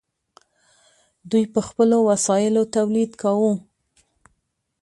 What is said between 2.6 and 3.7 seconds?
تولید کاوه.